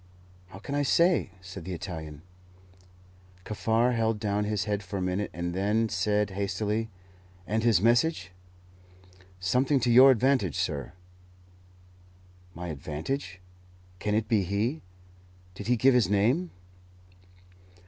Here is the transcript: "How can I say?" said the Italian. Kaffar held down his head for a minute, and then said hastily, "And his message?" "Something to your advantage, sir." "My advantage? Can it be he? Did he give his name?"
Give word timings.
"How 0.47 0.57
can 0.57 0.73
I 0.73 0.81
say?" 0.81 1.29
said 1.41 1.63
the 1.63 1.73
Italian. 1.75 2.23
Kaffar 3.45 3.93
held 3.93 4.19
down 4.19 4.45
his 4.45 4.63
head 4.63 4.81
for 4.81 4.97
a 4.97 4.99
minute, 4.99 5.29
and 5.31 5.53
then 5.53 5.89
said 5.89 6.31
hastily, 6.31 6.89
"And 7.45 7.61
his 7.61 7.81
message?" 7.83 8.31
"Something 9.39 9.79
to 9.81 9.91
your 9.91 10.09
advantage, 10.09 10.55
sir." 10.57 10.93
"My 12.55 12.69
advantage? 12.69 13.41
Can 13.99 14.15
it 14.15 14.27
be 14.27 14.41
he? 14.41 14.81
Did 15.53 15.67
he 15.67 15.75
give 15.77 15.93
his 15.93 16.09
name?" 16.09 16.49